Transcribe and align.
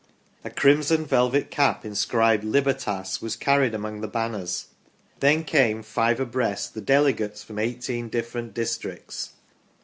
A 0.43 0.49
crimson 0.49 1.05
velvet 1.05 1.51
cap 1.51 1.85
inscribed" 1.85 2.43
Libertas" 2.55 3.21
was 3.21 3.35
carried 3.35 3.75
among 3.75 4.01
the 4.01 4.07
banners. 4.07 4.65
Then 5.19 5.43
came, 5.43 5.83
five 5.83 6.19
abreast, 6.19 6.73
the 6.73 6.81
delegates 6.81 7.43
from 7.43 7.59
eighteen 7.59 8.09
different 8.09 8.55
districts. 8.55 9.33